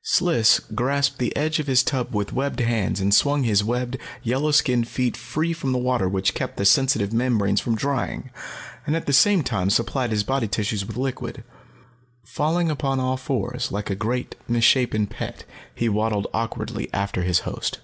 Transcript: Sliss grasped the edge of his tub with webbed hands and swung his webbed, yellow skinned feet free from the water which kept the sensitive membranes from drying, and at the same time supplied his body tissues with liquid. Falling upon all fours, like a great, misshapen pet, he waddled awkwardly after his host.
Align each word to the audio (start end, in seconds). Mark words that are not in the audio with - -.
Sliss 0.00 0.58
grasped 0.58 1.18
the 1.18 1.36
edge 1.36 1.58
of 1.58 1.66
his 1.66 1.82
tub 1.82 2.14
with 2.14 2.32
webbed 2.32 2.60
hands 2.60 2.98
and 2.98 3.12
swung 3.12 3.42
his 3.42 3.62
webbed, 3.62 3.98
yellow 4.22 4.50
skinned 4.50 4.88
feet 4.88 5.18
free 5.18 5.52
from 5.52 5.72
the 5.72 5.78
water 5.78 6.08
which 6.08 6.32
kept 6.32 6.56
the 6.56 6.64
sensitive 6.64 7.12
membranes 7.12 7.60
from 7.60 7.76
drying, 7.76 8.30
and 8.86 8.96
at 8.96 9.04
the 9.04 9.12
same 9.12 9.42
time 9.42 9.68
supplied 9.68 10.10
his 10.10 10.24
body 10.24 10.48
tissues 10.48 10.86
with 10.86 10.96
liquid. 10.96 11.44
Falling 12.24 12.70
upon 12.70 13.00
all 13.00 13.18
fours, 13.18 13.70
like 13.70 13.90
a 13.90 13.94
great, 13.94 14.34
misshapen 14.48 15.06
pet, 15.08 15.44
he 15.74 15.90
waddled 15.90 16.26
awkwardly 16.32 16.88
after 16.94 17.20
his 17.22 17.40
host. 17.40 17.80